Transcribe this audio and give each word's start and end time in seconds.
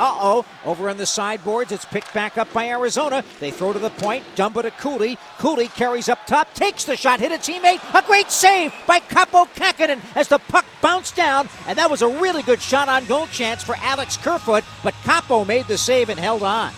Uh 0.00 0.16
oh. 0.18 0.46
Over 0.64 0.88
on 0.88 0.96
the 0.96 1.04
sideboards, 1.04 1.72
it's 1.72 1.84
picked 1.84 2.14
back 2.14 2.38
up 2.38 2.50
by 2.54 2.68
Arizona. 2.68 3.22
They 3.38 3.50
throw 3.50 3.74
to 3.74 3.78
the 3.78 3.90
point. 3.90 4.24
Dumba 4.34 4.62
to 4.62 4.70
Cooley. 4.70 5.18
Cooley 5.36 5.68
carries 5.68 6.08
up 6.08 6.26
top, 6.26 6.54
takes 6.54 6.84
the 6.84 6.96
shot, 6.96 7.20
hit 7.20 7.32
a 7.32 7.34
teammate. 7.34 7.80
A 7.94 8.02
great 8.06 8.30
save 8.30 8.72
by 8.86 9.00
Kaapo 9.00 9.46
Kahkonen 9.54 10.00
as 10.16 10.28
the 10.28 10.38
puck 10.38 10.64
bounced 10.80 11.16
down. 11.16 11.50
And 11.66 11.76
that 11.76 11.90
was 11.90 12.00
a 12.00 12.08
really 12.08 12.42
good 12.42 12.62
shot 12.62 12.88
on 12.88 13.04
goal 13.04 13.26
chance 13.26 13.62
for 13.62 13.76
Alex 13.80 14.16
Kerfoot. 14.16 14.64
But 14.82 14.94
Kaapo 15.04 15.46
made 15.46 15.66
the 15.66 15.76
save 15.76 16.08
and 16.08 16.18
held 16.18 16.42
on. 16.42 16.72